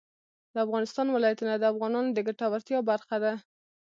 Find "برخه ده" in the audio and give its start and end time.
2.89-3.33